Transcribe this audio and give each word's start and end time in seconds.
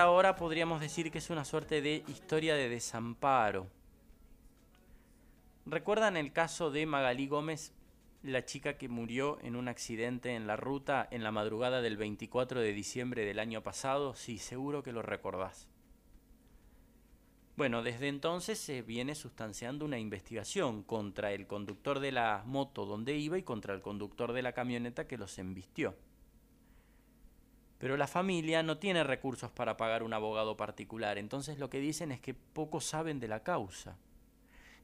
ahora 0.00 0.36
podríamos 0.36 0.80
decir 0.80 1.10
que 1.10 1.18
es 1.18 1.28
una 1.28 1.44
suerte 1.44 1.82
de 1.82 2.02
historia 2.08 2.54
de 2.54 2.70
desamparo. 2.70 3.66
¿Recuerdan 5.66 6.16
el 6.16 6.32
caso 6.32 6.70
de 6.70 6.86
Magalí 6.86 7.26
Gómez, 7.26 7.74
la 8.22 8.46
chica 8.46 8.78
que 8.78 8.88
murió 8.88 9.38
en 9.42 9.54
un 9.54 9.68
accidente 9.68 10.34
en 10.34 10.46
la 10.46 10.56
ruta 10.56 11.06
en 11.10 11.22
la 11.22 11.30
madrugada 11.30 11.82
del 11.82 11.98
24 11.98 12.60
de 12.60 12.72
diciembre 12.72 13.26
del 13.26 13.38
año 13.38 13.62
pasado? 13.62 14.14
Sí, 14.14 14.38
seguro 14.38 14.82
que 14.82 14.92
lo 14.92 15.02
recordás. 15.02 15.68
Bueno, 17.58 17.82
desde 17.82 18.08
entonces 18.08 18.58
se 18.58 18.80
viene 18.80 19.14
sustanciando 19.14 19.84
una 19.84 19.98
investigación 19.98 20.84
contra 20.84 21.32
el 21.32 21.46
conductor 21.46 22.00
de 22.00 22.12
la 22.12 22.44
moto 22.46 22.86
donde 22.86 23.18
iba 23.18 23.36
y 23.36 23.42
contra 23.42 23.74
el 23.74 23.82
conductor 23.82 24.32
de 24.32 24.40
la 24.40 24.54
camioneta 24.54 25.06
que 25.06 25.18
los 25.18 25.38
embistió 25.38 25.94
pero 27.82 27.96
la 27.96 28.06
familia 28.06 28.62
no 28.62 28.78
tiene 28.78 29.02
recursos 29.02 29.50
para 29.50 29.76
pagar 29.76 30.04
un 30.04 30.12
abogado 30.12 30.56
particular, 30.56 31.18
entonces 31.18 31.58
lo 31.58 31.68
que 31.68 31.80
dicen 31.80 32.12
es 32.12 32.20
que 32.20 32.32
pocos 32.32 32.84
saben 32.84 33.18
de 33.18 33.26
la 33.26 33.42
causa. 33.42 33.98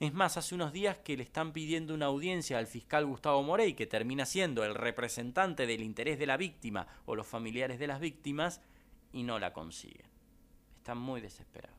Es 0.01 0.13
más, 0.13 0.37
hace 0.37 0.57
unos 0.57 0.73
días 0.73 0.99
que 0.99 1.17
le 1.17 1.23
están 1.23 1.53
pidiendo 1.53 1.95
una 1.95 2.07
audiencia 2.07 2.59
al 2.59 2.67
fiscal 2.67 3.07
Gustavo 3.07 3.41
Morey, 3.45 3.75
que 3.75 3.87
termina 3.87 4.27
siendo 4.27 4.65
el 4.65 4.75
representante 4.75 5.65
del 5.69 5.85
interés 5.85 6.19
de 6.19 6.27
la 6.27 6.37
víctima 6.37 6.89
o 7.07 7.15
los 7.15 7.29
familiares 7.29 7.79
de 7.79 7.87
las 7.87 8.01
víctimas, 8.01 8.61
y 9.13 9.23
no 9.23 9.39
la 9.39 9.53
consiguen. 9.53 10.09
Están 10.79 10.99
muy 10.99 11.21
desesperados. 11.21 11.79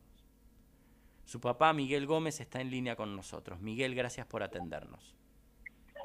Su 1.25 1.41
papá, 1.41 1.73
Miguel 1.73 2.07
Gómez, 2.07 2.39
está 2.39 2.61
en 2.61 2.71
línea 2.71 2.95
con 2.95 3.13
nosotros. 3.13 3.59
Miguel, 3.59 3.93
gracias 3.93 4.25
por 4.25 4.41
atendernos. 4.41 5.17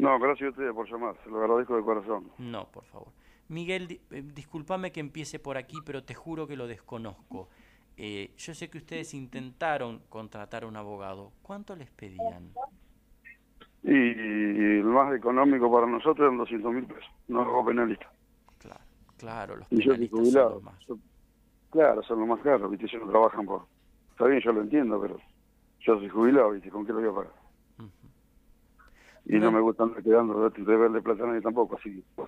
No, 0.00 0.18
gracias 0.18 0.48
a 0.48 0.50
ustedes 0.50 0.74
por 0.74 0.90
llamar, 0.90 1.16
se 1.22 1.30
lo 1.30 1.38
agradezco 1.38 1.76
de 1.76 1.84
corazón. 1.84 2.32
No, 2.38 2.68
por 2.72 2.84
favor. 2.86 3.12
Miguel, 3.48 4.00
eh, 4.10 4.22
discúlpame 4.34 4.92
que 4.92 5.00
empiece 5.00 5.38
por 5.38 5.56
aquí, 5.56 5.76
pero 5.84 6.02
te 6.02 6.14
juro 6.14 6.46
que 6.46 6.56
lo 6.56 6.66
desconozco. 6.66 7.48
Eh, 7.96 8.32
yo 8.36 8.54
sé 8.54 8.68
que 8.70 8.78
ustedes 8.78 9.14
intentaron 9.14 10.00
contratar 10.08 10.64
a 10.64 10.66
un 10.66 10.76
abogado. 10.76 11.32
¿Cuánto 11.42 11.76
les 11.76 11.90
pedían? 11.90 12.52
Y, 13.82 13.90
el 13.90 14.84
más 14.84 15.14
económico 15.14 15.70
para 15.70 15.86
nosotros 15.86 16.26
eran 16.26 16.38
200 16.38 16.72
mil 16.72 16.84
pesos, 16.86 17.10
no 17.28 17.42
hago 17.42 17.66
penalista. 17.66 18.10
Claro, 18.58 18.80
claro, 19.18 19.56
los 19.56 19.68
penalistas 19.68 20.32
son 20.32 20.52
los 20.52 20.62
más. 20.62 20.74
claro, 21.70 22.02
son 22.02 22.20
los 22.20 22.28
más 22.28 22.40
caros, 22.40 22.70
¿viste? 22.70 22.86
Ellos 22.86 23.02
no 23.02 23.10
trabajan 23.10 23.44
por... 23.44 23.66
Está 24.10 24.26
bien, 24.26 24.40
yo 24.40 24.52
lo 24.52 24.62
entiendo, 24.62 24.98
pero 25.00 25.18
yo 25.80 25.98
soy 25.98 26.08
jubilado, 26.08 26.52
¿viste? 26.52 26.70
¿Con 26.70 26.86
qué 26.86 26.92
lo 26.92 27.00
voy 27.00 27.10
a 27.10 27.14
pagar? 27.14 27.44
Y 29.26 29.38
no, 29.38 29.50
me 29.50 29.60
gusta 29.60 29.84
andar 29.84 30.02
quedando 30.02 30.50
de, 30.50 30.62
de 30.64 30.76
verle 30.76 31.00
plata 31.00 31.26
nadie 31.26 31.40
tampoco, 31.40 31.76
así 31.76 31.90
que... 31.90 32.22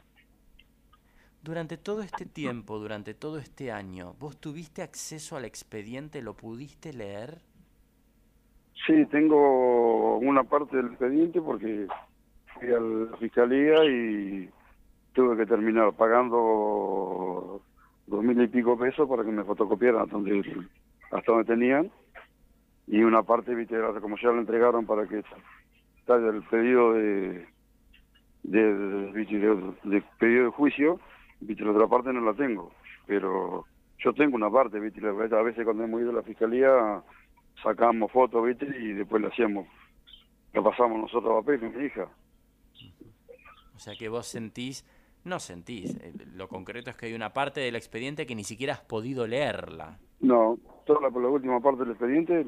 Durante 1.47 1.77
todo 1.77 2.03
este 2.03 2.27
tiempo, 2.27 2.77
durante 2.81 3.15
todo 3.15 3.39
este 3.39 3.71
año, 3.71 4.15
¿vos 4.19 4.37
tuviste 4.37 4.83
acceso 4.83 5.37
al 5.37 5.45
expediente? 5.45 6.21
¿Lo 6.21 6.35
pudiste 6.35 6.93
leer? 6.93 7.39
Sí, 8.85 9.07
tengo 9.13 10.19
una 10.19 10.43
parte 10.43 10.77
del 10.77 10.87
expediente 10.87 11.41
porque 11.41 11.87
fui 12.53 12.69
a 12.69 12.81
la 12.81 13.17
fiscalía 13.19 13.85
y 13.85 14.51
tuve 15.13 15.37
que 15.37 15.47
terminar 15.47 15.93
pagando 15.93 17.63
dos 18.09 18.25
mil 18.25 18.43
y 18.43 18.49
pico 18.49 18.77
pesos 18.77 19.09
para 19.09 19.23
que 19.23 19.31
me 19.31 19.45
fotocopiaran 19.45 20.03
hasta 20.03 20.15
donde, 20.15 20.67
hasta 21.13 21.31
donde 21.31 21.45
tenían. 21.45 21.93
Y 22.89 23.05
una 23.05 23.23
parte, 23.23 23.55
viste, 23.55 23.77
como 24.01 24.17
ya 24.17 24.31
lo 24.31 24.41
entregaron 24.41 24.85
para 24.85 25.07
que 25.07 25.23
está 26.01 26.17
el 26.17 26.43
pedido 26.51 26.95
de, 26.95 27.47
de, 28.43 28.75
de 28.75 30.03
pedido 30.19 30.47
de 30.47 30.51
juicio, 30.51 30.99
viste, 31.47 31.65
la 31.65 31.71
otra 31.71 31.87
parte 31.87 32.13
no 32.13 32.21
la 32.21 32.35
tengo, 32.35 32.73
pero 33.07 33.65
yo 33.99 34.13
tengo 34.13 34.37
una 34.37 34.51
parte, 34.51 34.79
viste, 34.81 35.01
a 35.07 35.43
veces 35.43 35.65
cuando 35.65 35.85
hemos 35.85 36.01
ido 36.01 36.11
a 36.11 36.15
la 36.15 36.23
fiscalía 36.23 37.03
sacamos 37.63 38.13
fotos, 38.13 38.45
viste, 38.45 38.67
y 38.67 38.93
después 38.93 39.23
la 39.23 39.29
hacíamos, 39.29 39.67
la 40.53 40.63
pasamos 40.63 41.01
nosotros 41.01 41.33
a 41.33 41.41
papel 41.41 41.61
con 41.61 41.77
mi 41.77 41.87
hija. 41.87 42.09
O 43.75 43.79
sea 43.79 43.95
que 43.99 44.09
vos 44.09 44.27
sentís, 44.27 44.85
no 45.25 45.39
sentís, 45.39 45.97
eh, 45.97 46.13
lo 46.35 46.49
concreto 46.49 46.91
es 46.91 46.97
que 46.97 47.07
hay 47.07 47.15
una 47.15 47.33
parte 47.33 47.61
del 47.61 47.77
expediente 47.77 48.27
que 48.27 48.35
ni 48.35 48.45
siquiera 48.45 48.75
has 48.75 48.81
podido 48.81 49.27
leerla. 49.27 49.99
No, 50.21 50.59
toda 50.85 51.01
la, 51.01 51.09
la 51.09 51.29
última 51.29 51.61
parte 51.61 51.81
del 51.81 51.91
expediente 51.91 52.47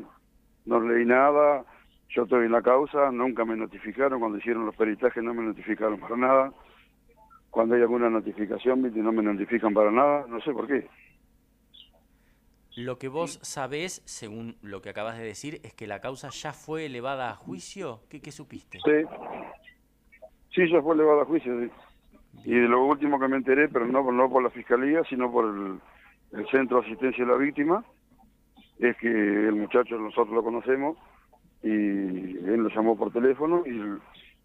no 0.65 0.81
leí 0.81 1.05
nada, 1.05 1.65
yo 2.11 2.23
estoy 2.23 2.47
en 2.47 2.53
la 2.53 2.63
causa, 2.63 3.11
nunca 3.11 3.45
me 3.45 3.57
notificaron, 3.57 4.21
cuando 4.21 4.39
hicieron 4.39 4.67
los 4.67 4.77
peritajes 4.77 5.23
no 5.23 5.35
me 5.35 5.43
notificaron 5.43 5.99
para 6.01 6.17
nada 6.17 6.53
cuando 7.59 7.75
hay 7.75 7.83
alguna 7.83 8.09
notificación, 8.09 8.83
no 8.83 9.11
me 9.11 9.21
notifican 9.21 9.75
para 9.75 9.91
nada, 9.91 10.25
no 10.29 10.41
sé 10.43 10.53
por 10.53 10.69
qué. 10.69 10.87
Lo 12.77 13.01
que 13.01 13.09
vos 13.09 13.41
sabés, 13.43 14.01
según 14.05 14.55
lo 14.63 14.81
que 14.81 14.91
acabas 14.91 15.19
de 15.19 15.25
decir, 15.25 15.61
es 15.65 15.75
que 15.75 15.89
la 15.89 16.01
causa 16.01 16.29
ya 16.29 16.53
fue 16.53 16.87
elevada 16.87 17.31
a 17.31 17.35
juicio. 17.35 18.03
¿Qué, 18.09 18.21
qué 18.21 18.31
supiste? 18.31 18.79
Sí. 18.85 19.09
Sí, 20.55 20.71
ya 20.71 20.81
fue 20.81 20.95
elevada 20.95 21.23
a 21.23 21.25
juicio. 21.25 21.53
Y 22.45 22.55
de 22.55 22.69
lo 22.69 22.85
último 22.85 23.19
que 23.19 23.27
me 23.27 23.39
enteré, 23.39 23.69
pero 23.69 23.89
no, 23.89 24.09
no 24.13 24.31
por 24.31 24.41
la 24.41 24.51
fiscalía, 24.51 25.03
sino 25.11 25.29
por 25.33 25.47
el, 25.47 26.39
el 26.39 26.49
Centro 26.51 26.81
de 26.81 26.87
Asistencia 26.87 27.25
de 27.25 27.33
la 27.33 27.39
Víctima, 27.39 27.85
es 28.79 28.97
que 28.99 29.09
el 29.09 29.57
muchacho 29.57 29.99
nosotros 29.99 30.33
lo 30.33 30.45
conocemos 30.45 30.97
y 31.65 31.71
él 31.71 32.63
lo 32.63 32.69
llamó 32.69 32.97
por 32.97 33.13
teléfono 33.13 33.65
y 33.67 33.99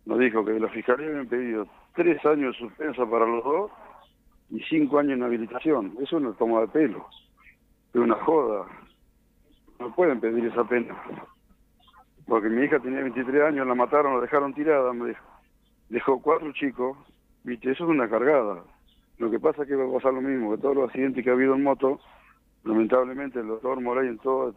nos 0.06 0.19
dijo 0.19 0.44
que 0.44 0.59
la 0.59 0.68
fiscalía 0.69 1.08
había 1.08 1.30
pedido 1.30 1.68
tres 1.96 2.24
años 2.25 2.53
de 2.53 2.59
suspensa 2.59 3.06
para 3.06 3.25
los 3.25 3.44
dos 3.44 3.72
y 4.50 4.59
cinco 4.64 5.00
años 5.00 5.12
de 5.12 5.18
inhabilitación. 5.18 5.96
Eso 6.02 6.19
no 6.19 6.34
toma 6.34 6.62
de 6.62 6.68
pelo. 6.68 7.08
Es 7.94 8.02
una 8.02 8.16
joda. 8.16 8.66
No 9.80 9.94
pueden 9.96 10.19
pedir 10.19 10.46
esa 10.46 10.64
pena. 10.66 11.02
Porque 12.28 12.50
mi 12.50 12.64
hija 12.64 12.80
tenía 12.80 13.02
23 13.02 13.44
años, 13.44 13.68
la 13.68 13.75
mataron, 13.75 14.16
la 14.16 14.22
dejaron 14.22 14.53
tirada, 14.53 14.91
me 14.94 15.09
dijo. 15.09 15.24
Dejó 15.90 16.22
cuatro 16.22 16.52
chicos, 16.53 16.97
viste, 17.44 17.72
eso 17.72 17.84
es 17.84 17.90
una 17.90 18.09
cargada. 18.09 18.64
Lo 19.18 19.30
que 19.30 19.40
pasa 19.40 19.64
es 19.64 19.68
que 19.68 19.75
va 19.75 19.85
a 19.88 19.94
pasar 19.94 20.14
lo 20.14 20.22
mismo, 20.22 20.52
que 20.52 20.62
todos 20.62 20.75
los 20.75 20.85
accidentes 20.85 21.24
que 21.24 21.30
ha 21.30 21.34
habido 21.34 21.53
en 21.56 21.64
moto, 21.64 22.00
lamentablemente 22.64 23.40
el 23.40 23.47
doctor 23.47 23.80
Moray 23.81 24.08
en 24.08 24.18
todos 24.20 24.56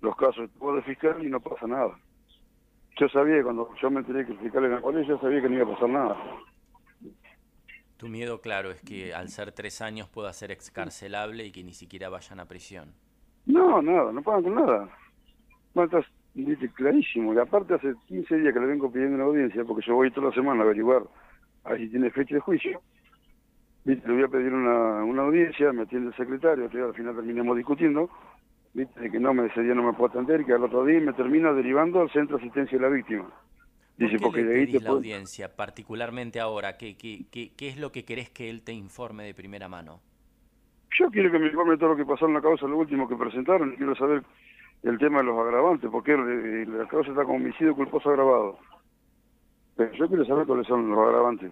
los 0.00 0.16
casos 0.16 0.44
estuvo 0.44 0.76
de 0.76 0.82
fiscal 0.82 1.24
y 1.24 1.28
no 1.28 1.40
pasa 1.40 1.66
nada 1.66 1.98
yo 2.96 3.08
sabía, 3.08 3.42
cuando 3.42 3.68
yo 3.80 3.90
me 3.90 4.00
enteré 4.00 4.24
que 4.24 4.32
el 4.32 4.38
fiscal 4.38 4.64
era 4.64 4.80
con 4.80 5.00
yo 5.02 5.18
sabía 5.18 5.42
que 5.42 5.48
no 5.48 5.54
iba 5.56 5.64
a 5.64 5.74
pasar 5.74 5.88
nada. 5.88 6.16
Tu 7.96 8.08
miedo, 8.08 8.40
claro, 8.40 8.70
es 8.70 8.80
que 8.82 9.14
al 9.14 9.28
ser 9.28 9.52
tres 9.52 9.80
años 9.80 10.08
pueda 10.08 10.32
ser 10.32 10.50
excarcelable 10.50 11.46
y 11.46 11.52
que 11.52 11.64
ni 11.64 11.72
siquiera 11.72 12.08
vayan 12.08 12.40
a 12.40 12.46
prisión. 12.46 12.92
No, 13.46 13.80
nada, 13.80 14.12
no 14.12 14.22
pagan 14.22 14.42
con 14.42 14.54
nada. 14.54 14.88
Bueno, 15.74 15.98
estás 15.98 16.12
clarísimo. 16.74 17.32
Y 17.32 17.38
aparte 17.38 17.74
hace 17.74 17.94
15 18.06 18.36
días 18.38 18.52
que 18.52 18.60
le 18.60 18.66
vengo 18.66 18.90
pidiendo 18.90 19.16
una 19.16 19.24
audiencia, 19.24 19.64
porque 19.64 19.86
yo 19.86 19.94
voy 19.94 20.10
toda 20.10 20.28
la 20.28 20.34
semana 20.34 20.60
a 20.60 20.64
averiguar 20.64 21.04
a 21.64 21.70
ver 21.70 21.80
si 21.80 21.88
tiene 21.88 22.10
fecha 22.10 22.34
de 22.34 22.40
juicio. 22.40 22.80
¿Viste? 23.84 24.06
Le 24.08 24.14
voy 24.14 24.24
a 24.24 24.28
pedir 24.28 24.52
una, 24.52 25.04
una 25.04 25.22
audiencia, 25.22 25.72
me 25.72 25.82
atiende 25.82 26.08
el 26.08 26.16
secretario, 26.16 26.64
al 26.64 26.94
final 26.94 27.14
terminamos 27.14 27.56
discutiendo 27.56 28.10
viste 28.76 29.10
que 29.10 29.18
no 29.18 29.32
me 29.32 29.46
ese 29.46 29.62
día 29.62 29.74
no 29.74 29.82
me 29.82 29.94
puedo 29.94 30.10
atender 30.10 30.44
que 30.44 30.52
al 30.52 30.62
otro 30.62 30.84
día 30.84 31.00
me 31.00 31.14
termina 31.14 31.50
derivando 31.52 32.02
al 32.02 32.10
centro 32.10 32.36
de 32.36 32.44
asistencia 32.44 32.76
de 32.76 32.84
la 32.84 32.90
víctima. 32.90 33.26
Dice 33.96 34.18
¿Por 34.18 34.18
qué 34.18 34.24
porque 34.24 34.42
le 34.42 34.48
de 34.48 34.60
ahí 34.60 34.72
te 34.72 34.80
la 34.80 34.90
audiencia 34.90 35.56
particularmente 35.56 36.38
ahora 36.38 36.76
¿qué, 36.76 36.98
qué, 36.98 37.24
qué, 37.32 37.52
qué 37.56 37.68
es 37.68 37.78
lo 37.78 37.90
que 37.90 38.04
querés 38.04 38.28
que 38.28 38.50
él 38.50 38.62
te 38.62 38.74
informe 38.74 39.24
de 39.24 39.32
primera 39.32 39.68
mano 39.68 40.00
yo 40.98 41.10
quiero 41.10 41.32
que 41.32 41.38
me 41.38 41.46
informe 41.46 41.78
todo 41.78 41.90
lo 41.90 41.96
que 41.96 42.04
pasó 42.04 42.26
en 42.26 42.34
la 42.34 42.42
causa 42.42 42.66
lo 42.66 42.76
último 42.76 43.08
que 43.08 43.16
presentaron 43.16 43.74
quiero 43.76 43.94
saber 43.96 44.22
el 44.82 44.98
tema 44.98 45.20
de 45.20 45.24
los 45.24 45.38
agravantes 45.38 45.90
porque 45.90 46.14
la 46.14 46.86
causa 46.88 47.10
está 47.10 47.24
con 47.24 47.36
homicidio 47.36 47.74
culposo 47.74 48.10
agravado. 48.10 48.58
Pero 49.76 49.92
yo 49.94 50.08
quiero 50.08 50.26
saber 50.26 50.46
cuáles 50.46 50.66
son 50.66 50.90
los 50.90 50.98
agravantes 50.98 51.50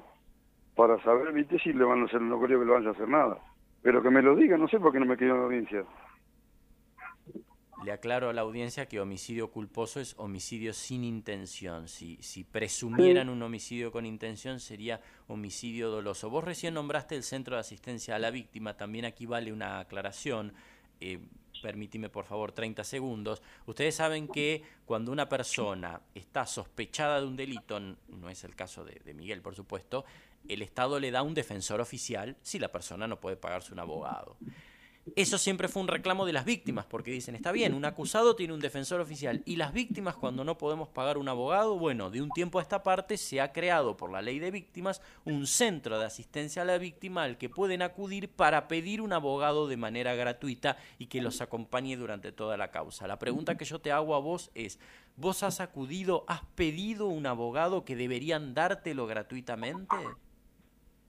para 0.76 1.02
saber 1.02 1.32
viste 1.32 1.58
si 1.60 1.72
le 1.72 1.84
van 1.84 2.02
a 2.02 2.04
hacer 2.04 2.20
no 2.20 2.38
creo 2.42 2.60
que 2.60 2.66
le 2.66 2.72
vayan 2.72 2.88
a 2.88 2.90
hacer 2.90 3.08
nada. 3.08 3.38
Pero 3.80 4.02
que 4.02 4.10
me 4.10 4.20
lo 4.20 4.36
diga 4.36 4.58
no 4.58 4.68
sé 4.68 4.78
por 4.78 4.92
qué 4.92 5.00
no 5.00 5.06
me 5.06 5.16
quedó 5.16 5.32
en 5.32 5.38
la 5.38 5.44
audiencia 5.44 5.84
le 7.82 7.92
aclaro 7.92 8.30
a 8.30 8.32
la 8.32 8.42
audiencia 8.42 8.86
que 8.86 9.00
homicidio 9.00 9.50
culposo 9.50 10.00
es 10.00 10.14
homicidio 10.18 10.72
sin 10.72 11.04
intención. 11.04 11.88
Si, 11.88 12.18
si 12.20 12.44
presumieran 12.44 13.28
un 13.28 13.42
homicidio 13.42 13.90
con 13.90 14.06
intención 14.06 14.60
sería 14.60 15.00
homicidio 15.26 15.90
doloso. 15.90 16.30
Vos 16.30 16.44
recién 16.44 16.74
nombraste 16.74 17.16
el 17.16 17.22
Centro 17.22 17.56
de 17.56 17.60
Asistencia 17.60 18.16
a 18.16 18.18
la 18.18 18.30
Víctima, 18.30 18.76
también 18.76 19.04
aquí 19.04 19.26
vale 19.26 19.52
una 19.52 19.80
aclaración. 19.80 20.52
Eh, 21.00 21.20
por 22.12 22.26
favor 22.26 22.52
30 22.52 22.84
segundos. 22.84 23.40
Ustedes 23.64 23.94
saben 23.94 24.28
que 24.28 24.62
cuando 24.84 25.10
una 25.10 25.30
persona 25.30 25.98
está 26.14 26.44
sospechada 26.44 27.22
de 27.22 27.26
un 27.26 27.36
delito, 27.36 27.80
no 27.80 28.28
es 28.28 28.44
el 28.44 28.54
caso 28.54 28.84
de 28.84 29.14
Miguel 29.14 29.40
por 29.40 29.54
supuesto, 29.54 30.04
el 30.48 30.62
Estado 30.62 31.00
le 31.00 31.10
da 31.10 31.22
un 31.22 31.32
defensor 31.32 31.80
oficial 31.80 32.36
si 32.42 32.58
la 32.58 32.70
persona 32.70 33.06
no 33.06 33.20
puede 33.20 33.36
pagarse 33.36 33.72
un 33.72 33.78
abogado. 33.78 34.36
Eso 35.16 35.36
siempre 35.36 35.68
fue 35.68 35.82
un 35.82 35.88
reclamo 35.88 36.24
de 36.24 36.32
las 36.32 36.46
víctimas, 36.46 36.86
porque 36.86 37.10
dicen, 37.10 37.34
está 37.34 37.52
bien, 37.52 37.74
un 37.74 37.84
acusado 37.84 38.36
tiene 38.36 38.54
un 38.54 38.60
defensor 38.60 39.02
oficial, 39.02 39.42
y 39.44 39.56
las 39.56 39.74
víctimas 39.74 40.16
cuando 40.16 40.44
no 40.44 40.56
podemos 40.56 40.88
pagar 40.88 41.18
un 41.18 41.28
abogado, 41.28 41.78
bueno, 41.78 42.10
de 42.10 42.22
un 42.22 42.30
tiempo 42.30 42.58
a 42.58 42.62
esta 42.62 42.82
parte 42.82 43.18
se 43.18 43.40
ha 43.42 43.52
creado 43.52 43.98
por 43.98 44.10
la 44.10 44.22
ley 44.22 44.38
de 44.38 44.50
víctimas 44.50 45.02
un 45.26 45.46
centro 45.46 45.98
de 45.98 46.06
asistencia 46.06 46.62
a 46.62 46.64
la 46.64 46.78
víctima 46.78 47.22
al 47.24 47.36
que 47.36 47.50
pueden 47.50 47.82
acudir 47.82 48.30
para 48.30 48.66
pedir 48.66 49.02
un 49.02 49.12
abogado 49.12 49.68
de 49.68 49.76
manera 49.76 50.14
gratuita 50.14 50.78
y 50.98 51.06
que 51.06 51.20
los 51.20 51.42
acompañe 51.42 51.96
durante 51.96 52.32
toda 52.32 52.56
la 52.56 52.70
causa. 52.70 53.06
La 53.06 53.18
pregunta 53.18 53.56
que 53.58 53.66
yo 53.66 53.80
te 53.80 53.92
hago 53.92 54.14
a 54.14 54.20
vos 54.20 54.50
es, 54.54 54.80
¿vos 55.16 55.42
has 55.42 55.60
acudido, 55.60 56.24
has 56.28 56.44
pedido 56.54 57.08
un 57.08 57.26
abogado 57.26 57.84
que 57.84 57.94
deberían 57.94 58.54
dártelo 58.54 59.06
gratuitamente? 59.06 59.96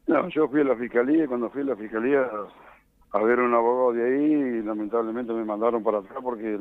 No, 0.07 0.27
yo 0.29 0.49
fui 0.49 0.61
a 0.61 0.65
la 0.65 0.75
fiscalía 0.75 1.23
y 1.23 1.27
cuando 1.27 1.49
fui 1.49 1.61
a 1.61 1.65
la 1.65 1.75
fiscalía 1.77 2.29
a 3.15 3.23
ver 3.23 3.39
un 3.39 3.53
abogado 3.53 3.93
de 3.93 4.03
ahí 4.03 4.33
y 4.33 4.61
lamentablemente 4.61 5.31
me 5.31 5.45
mandaron 5.45 5.81
para 5.81 5.99
atrás 5.99 6.17
porque 6.21 6.59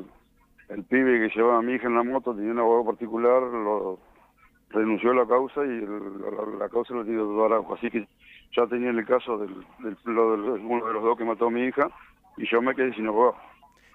el, 0.68 0.84
pibe 0.84 1.18
que 1.18 1.34
llevaba 1.34 1.58
a 1.58 1.62
mi 1.62 1.72
hija 1.72 1.88
en 1.88 1.96
la 1.96 2.04
moto 2.04 2.32
tenía 2.32 2.52
un 2.52 2.60
abogado 2.60 2.84
particular, 2.84 3.42
lo 3.42 3.98
renunció 4.70 5.10
a 5.10 5.14
la 5.14 5.26
causa 5.26 5.64
y 5.64 5.80
la, 5.80 6.68
causa 6.68 6.94
lo 6.94 7.02
dio 7.02 7.24
todo 7.24 7.74
Así 7.74 7.90
que 7.90 8.06
ya 8.56 8.68
tenía 8.68 8.90
el 8.90 9.04
caso 9.04 9.36
del, 9.36 9.52
del, 9.80 9.96
uno 10.06 10.86
de 10.86 10.92
los 10.92 11.02
dos 11.02 11.18
que 11.18 11.24
mató 11.24 11.48
a 11.48 11.50
mi 11.50 11.64
hija 11.64 11.90
y 12.36 12.48
yo 12.48 12.62
me 12.62 12.72
quedé 12.76 12.94
sin 12.94 13.08
abogado. 13.08 13.34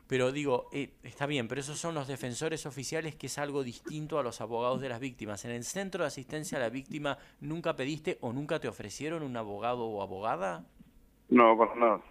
Pero 0.07 0.33
digo, 0.33 0.65
eh, 0.73 0.89
está 1.03 1.27
bien, 1.27 1.47
pero 1.47 1.61
esos 1.61 1.77
son 1.77 1.95
los 1.95 2.09
defensores 2.09 2.65
oficiales 2.65 3.15
que 3.15 3.27
es 3.27 3.37
algo 3.37 3.63
distinto 3.63 4.19
a 4.19 4.23
los 4.23 4.41
abogados 4.41 4.81
de 4.81 4.89
las 4.89 4.99
víctimas. 4.99 5.45
En 5.45 5.51
el 5.51 5.63
centro 5.63 6.03
de 6.03 6.07
asistencia 6.07 6.57
a 6.57 6.61
la 6.61 6.69
víctima, 6.69 7.19
¿nunca 7.39 7.77
pediste 7.77 8.17
o 8.19 8.33
nunca 8.33 8.59
te 8.59 8.67
ofrecieron 8.67 9.23
un 9.23 9.37
abogado 9.37 9.85
o 9.85 10.01
abogada? 10.01 10.65
No, 11.29 11.57
para 11.57 11.75
nada. 11.75 12.01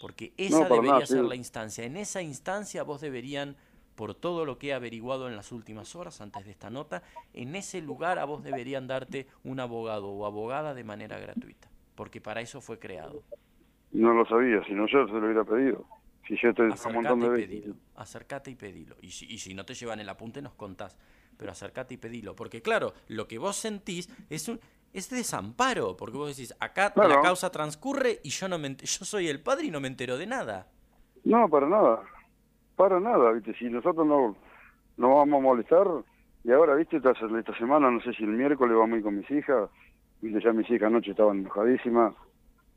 Porque 0.00 0.32
esa 0.36 0.66
debería 0.66 1.04
ser 1.04 1.24
la 1.24 1.34
instancia. 1.34 1.84
En 1.84 1.96
esa 1.96 2.22
instancia 2.22 2.82
vos 2.82 3.00
deberían, 3.00 3.56
por 3.94 4.14
todo 4.14 4.46
lo 4.46 4.58
que 4.58 4.68
he 4.68 4.72
averiguado 4.72 5.28
en 5.28 5.36
las 5.36 5.52
últimas 5.52 5.94
horas 5.94 6.20
antes 6.20 6.44
de 6.46 6.52
esta 6.52 6.70
nota, 6.70 7.02
en 7.34 7.54
ese 7.54 7.82
lugar 7.82 8.18
a 8.18 8.24
vos 8.24 8.42
deberían 8.42 8.86
darte 8.86 9.26
un 9.44 9.60
abogado 9.60 10.08
o 10.08 10.24
abogada 10.24 10.72
de 10.72 10.84
manera 10.84 11.18
gratuita. 11.18 11.68
Porque 11.94 12.20
para 12.20 12.40
eso 12.40 12.60
fue 12.60 12.78
creado. 12.78 13.22
No 13.92 14.14
lo 14.14 14.24
sabía, 14.26 14.64
si 14.64 14.72
no 14.72 14.86
yo 14.86 15.06
se 15.06 15.12
lo 15.12 15.24
hubiera 15.24 15.44
pedido. 15.44 15.84
Si 16.26 16.36
yo 16.40 16.54
te 16.54 16.62
acercate 16.62 16.88
un 16.88 16.94
montón 16.94 17.34
de 17.34 17.42
y 17.42 17.46
pedilo, 17.46 17.74
acercate 17.96 18.50
y 18.52 18.54
pedilo. 18.54 18.96
Y 19.02 19.10
si, 19.10 19.26
y 19.26 19.38
si 19.38 19.52
no 19.52 19.66
te 19.66 19.74
llevan 19.74 20.00
el 20.00 20.08
apunte 20.08 20.40
nos 20.40 20.54
contás. 20.54 20.96
Pero 21.36 21.50
acercate 21.50 21.94
y 21.94 21.96
pedilo. 21.96 22.36
Porque 22.36 22.62
claro, 22.62 22.94
lo 23.08 23.26
que 23.26 23.38
vos 23.38 23.56
sentís 23.56 24.08
es 24.30 24.48
un 24.48 24.60
es 24.92 25.10
desamparo, 25.10 25.96
porque 25.96 26.16
vos 26.16 26.36
decís, 26.36 26.54
acá 26.60 26.92
la 26.96 27.20
causa 27.20 27.50
transcurre 27.50 28.20
y 28.24 28.30
yo 28.30 28.48
no 28.48 28.58
me 28.58 28.74
yo 28.74 29.04
soy 29.04 29.28
el 29.28 29.42
padre 29.42 29.66
y 29.66 29.70
no 29.70 29.80
me 29.80 29.88
entero 29.88 30.18
de 30.18 30.26
nada. 30.26 30.66
No, 31.24 31.48
para 31.48 31.68
nada. 31.68 32.00
Para 32.76 32.98
nada, 32.98 33.32
¿viste? 33.32 33.54
Si 33.54 33.66
nosotros 33.66 34.06
no, 34.06 34.36
no 34.96 35.16
vamos 35.16 35.38
a 35.38 35.42
molestar, 35.42 35.86
y 36.44 36.52
ahora, 36.52 36.74
¿viste? 36.74 36.96
Esta, 36.96 37.12
esta 37.12 37.58
semana, 37.58 37.90
no 37.90 38.00
sé 38.00 38.12
si 38.14 38.24
el 38.24 38.30
miércoles 38.30 38.76
vamos 38.76 38.94
a 38.94 38.96
ir 38.98 39.02
con 39.02 39.16
mis 39.16 39.30
hijas, 39.30 39.68
¿viste? 40.20 40.40
Ya 40.42 40.52
mis 40.52 40.68
hijas 40.70 40.86
anoche 40.86 41.10
estaban 41.10 41.40
enojadísimas, 41.40 42.14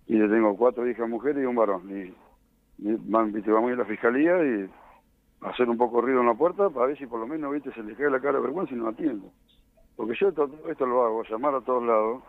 y 0.07 0.15
le 0.15 0.27
tengo 0.27 0.55
cuatro 0.57 0.87
hijas 0.87 1.07
mujeres 1.07 1.43
y 1.43 1.45
un 1.45 1.55
varón. 1.55 1.89
Y, 1.89 2.13
¿viste? 2.77 3.51
vamos 3.51 3.69
a 3.69 3.73
ir 3.73 3.79
a 3.79 3.83
la 3.83 3.85
fiscalía 3.85 4.43
y 4.43 4.69
hacer 5.41 5.69
un 5.69 5.77
poco 5.77 6.01
ruido 6.01 6.21
en 6.21 6.27
la 6.27 6.33
puerta 6.33 6.69
para 6.69 6.87
ver 6.87 6.97
si 6.97 7.05
por 7.05 7.19
lo 7.19 7.27
menos, 7.27 7.51
¿viste? 7.53 7.71
Se 7.73 7.83
les 7.83 7.97
cae 7.97 8.09
la 8.09 8.19
cara 8.19 8.33
de 8.33 8.43
vergüenza 8.43 8.73
y 8.73 8.77
no 8.77 8.89
atienden. 8.89 9.31
Porque 9.95 10.15
yo 10.19 10.31
todo 10.33 10.49
esto 10.69 10.85
lo 10.85 11.03
hago, 11.03 11.23
llamar 11.23 11.55
a 11.55 11.61
todos 11.61 11.83
lados, 11.83 12.23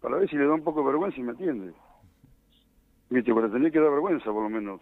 para 0.00 0.16
ver 0.16 0.28
si 0.28 0.36
le 0.36 0.46
da 0.46 0.54
un 0.54 0.64
poco 0.64 0.80
de 0.80 0.86
vergüenza 0.86 1.20
y 1.20 1.22
me 1.22 1.32
atiende. 1.32 1.72
Viste, 3.10 3.34
pero 3.34 3.50
tenía 3.50 3.70
que 3.70 3.78
dar 3.78 3.90
vergüenza 3.90 4.24
por 4.32 4.42
lo 4.42 4.48
menos. 4.48 4.80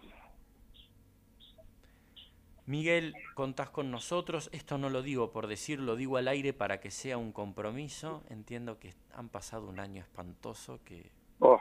Miguel, 2.67 3.15
contás 3.35 3.71
con 3.71 3.91
nosotros. 3.91 4.49
Esto 4.53 4.79
no 4.79 4.91
lo 4.91 5.03
digo 5.03 5.33
por 5.33 5.49
decir, 5.49 5.81
lo 5.81 5.97
digo 5.97 6.19
al 6.19 6.29
aire 6.29 6.53
para 6.53 6.79
que 6.79 6.93
sea 6.93 7.19
un 7.19 7.33
compromiso. 7.33 8.23
Entiendo 8.29 8.79
que 8.79 8.95
han 9.13 9.29
pasado 9.29 9.69
un 9.69 9.81
año 9.81 10.01
espantoso 10.01 10.79
que 10.85 11.11
oh. 11.41 11.61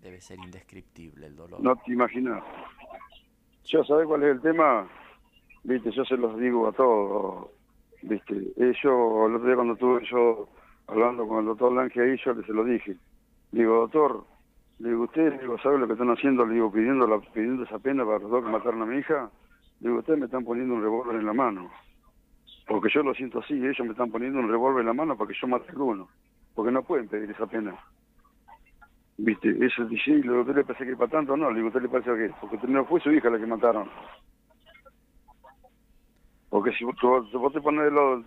debe 0.00 0.20
ser 0.20 0.38
indescriptible 0.38 1.26
el 1.26 1.34
dolor. 1.34 1.60
No 1.60 1.74
te 1.74 1.92
imaginas. 1.92 2.44
¿Ya 3.64 3.82
sabés 3.82 4.06
cuál 4.06 4.22
es 4.22 4.36
el 4.36 4.40
tema? 4.42 4.88
Viste, 5.64 5.90
yo 5.90 6.04
se 6.04 6.16
los 6.16 6.38
digo 6.38 6.68
a 6.68 6.72
todos 6.72 7.48
viste 8.08 8.34
ellos 8.56 9.28
el 9.28 9.34
otro 9.34 9.46
día 9.46 9.54
cuando 9.54 9.74
estuve 9.74 10.06
yo 10.10 10.48
hablando 10.86 11.26
con 11.26 11.40
el 11.40 11.46
doctor 11.46 11.72
Lange 11.72 12.00
ahí 12.00 12.16
yo 12.24 12.34
se 12.42 12.52
lo 12.52 12.64
dije. 12.64 12.96
Digo 13.52 13.80
doctor 13.80 14.24
le 14.78 14.90
digo 14.90 15.04
usted 15.04 15.40
digo 15.40 15.58
sabe 15.58 15.78
lo 15.78 15.86
que 15.86 15.94
están 15.94 16.10
haciendo 16.10 16.44
le 16.44 16.54
digo 16.54 16.70
pidiendo 16.70 17.06
la, 17.06 17.18
pidiendo 17.18 17.64
esa 17.64 17.78
pena 17.78 18.04
para 18.04 18.18
los 18.18 18.30
dos 18.30 18.44
que 18.44 18.50
mataron 18.50 18.82
a 18.82 18.86
mi 18.86 18.98
hija. 18.98 19.30
Le 19.80 19.88
digo 19.88 20.00
ustedes 20.00 20.18
me 20.18 20.26
están 20.26 20.44
poniendo 20.44 20.74
un 20.74 20.82
revólver 20.82 21.16
en 21.16 21.26
la 21.26 21.32
mano. 21.32 21.70
Porque 22.66 22.88
yo 22.92 23.02
lo 23.02 23.14
siento 23.14 23.40
así 23.40 23.54
ellos 23.54 23.80
me 23.80 23.92
están 23.92 24.10
poniendo 24.10 24.38
un 24.38 24.50
revólver 24.50 24.80
en 24.80 24.86
la 24.86 24.94
mano 24.94 25.16
para 25.16 25.28
que 25.28 25.36
yo 25.40 25.46
mate 25.46 25.72
a 25.72 25.78
uno 25.78 26.08
porque 26.54 26.70
no 26.70 26.82
pueden 26.82 27.08
pedir 27.08 27.30
esa 27.30 27.46
pena. 27.46 27.74
Viste 29.16 29.48
eso 29.64 29.84
dice 29.86 30.10
y 30.10 30.22
le 30.22 30.40
usted 30.40 30.56
le 30.56 30.64
parece 30.64 30.86
que 30.86 30.96
para 30.96 31.10
tanto 31.10 31.36
no 31.36 31.50
le 31.50 31.56
digo 31.56 31.68
usted 31.68 31.82
le 31.82 31.88
parece 31.88 32.10
que 32.16 32.34
porque 32.40 32.58
no 32.66 32.84
fue 32.84 33.00
su 33.00 33.12
hija 33.12 33.30
la 33.30 33.38
que 33.38 33.46
mataron 33.46 33.88
porque 36.54 36.70
si 36.70 36.84
vos, 36.84 36.94
te 37.52 37.60
pones 37.60 37.92
lo, 37.92 38.20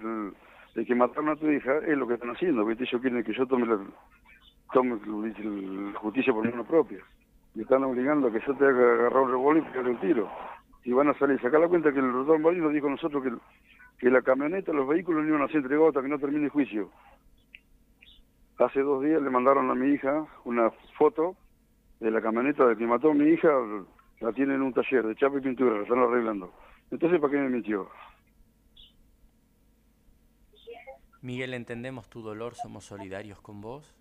de 0.75 0.85
que 0.85 0.93
mataron 0.93 1.29
a 1.29 1.37
tu 1.37 1.49
hija, 1.49 1.77
es 1.87 1.97
lo 1.97 2.05
que 2.05 2.15
están 2.15 2.31
haciendo, 2.31 2.65
¿viste? 2.65 2.83
Ellos 2.83 2.99
quieren 2.99 3.23
que 3.23 3.31
yo 3.31 3.45
tome 3.45 3.65
la, 3.65 3.79
tome 4.73 4.99
la 5.05 5.99
justicia 5.99 6.33
por 6.33 6.43
mano 6.43 6.65
propia. 6.65 6.99
Me 7.55 7.63
están 7.63 7.85
obligando 7.85 8.27
a 8.27 8.31
que 8.33 8.41
yo 8.45 8.53
te 8.55 8.65
haga 8.65 8.95
agarrar 8.95 9.23
un 9.23 9.31
revólver 9.31 9.63
y 9.63 9.67
pegarle 9.67 9.91
un 9.91 9.99
tiro. 10.01 10.29
Y 10.83 10.91
van 10.91 11.07
a 11.07 11.13
salir. 11.13 11.39
Sacar 11.41 11.61
la 11.61 11.69
cuenta 11.69 11.93
que 11.93 11.99
el 11.99 12.11
doctor 12.11 12.37
Marino 12.39 12.67
dijo 12.67 12.87
a 12.87 12.89
nosotros 12.89 13.23
que, 13.23 13.31
que 13.97 14.11
la 14.11 14.21
camioneta, 14.21 14.73
los 14.73 14.89
vehículos 14.89 15.23
no 15.23 15.29
iban 15.29 15.43
a 15.43 15.47
ser 15.47 15.61
entregados 15.61 15.95
hasta 15.95 16.01
que 16.01 16.09
no 16.09 16.19
termine 16.19 16.43
el 16.43 16.51
juicio. 16.51 16.89
Hace 18.59 18.81
dos 18.81 19.05
días 19.05 19.21
le 19.21 19.29
mandaron 19.29 19.71
a 19.71 19.73
mi 19.73 19.93
hija 19.93 20.25
una 20.43 20.69
foto 20.97 21.37
de 22.01 22.11
la 22.11 22.21
camioneta 22.21 22.67
de 22.67 22.75
que 22.75 22.85
mató 22.85 23.11
a 23.11 23.13
mi 23.13 23.29
hija, 23.29 23.47
la 24.19 24.33
tiene 24.33 24.55
en 24.55 24.63
un 24.63 24.73
taller 24.73 25.07
de 25.07 25.15
chapa 25.15 25.37
y 25.37 25.41
pintura, 25.41 25.77
la 25.77 25.83
están 25.83 25.99
arreglando. 25.99 26.51
Entonces, 26.91 27.21
¿para 27.21 27.31
qué 27.31 27.39
me 27.39 27.47
mintió? 27.47 27.87
Miguel, 31.27 31.53
entendemos 31.53 32.09
tu 32.09 32.21
dolor, 32.21 32.55
somos 32.55 32.85
solidarios 32.85 33.41
con 33.41 33.59
vos. 33.59 33.93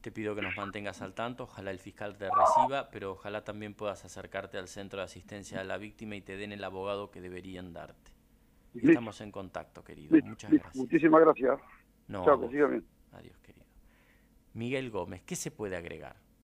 Te 0.00 0.10
pido 0.10 0.34
que 0.34 0.42
nos 0.42 0.56
mantengas 0.56 1.02
al 1.02 1.14
tanto, 1.14 1.44
ojalá 1.44 1.70
el 1.70 1.78
fiscal 1.78 2.16
te 2.18 2.28
reciba, 2.28 2.90
pero 2.90 3.12
ojalá 3.12 3.44
también 3.44 3.74
puedas 3.74 4.04
acercarte 4.04 4.58
al 4.58 4.66
centro 4.66 4.98
de 4.98 5.04
asistencia 5.04 5.60
a 5.60 5.64
la 5.64 5.78
víctima 5.78 6.16
y 6.16 6.20
te 6.20 6.36
den 6.36 6.50
el 6.50 6.64
abogado 6.64 7.12
que 7.12 7.20
deberían 7.20 7.72
darte. 7.72 8.10
Estamos 8.74 9.20
en 9.20 9.30
contacto, 9.30 9.84
querido. 9.84 10.18
Muchas 10.24 10.50
gracias. 10.50 10.74
Muchísimas 10.74 11.20
gracias. 11.20 11.60
No, 12.08 12.24
Chao, 12.24 12.42
Adiós, 12.42 13.38
querido. 13.38 13.66
Miguel 14.54 14.90
Gómez, 14.90 15.22
¿qué 15.22 15.36
se 15.36 15.52
puede 15.52 15.76
agregar? 15.76 16.16